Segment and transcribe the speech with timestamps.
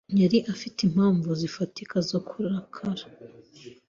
[0.21, 3.05] yari afite impamvu zifatika zo kurakara.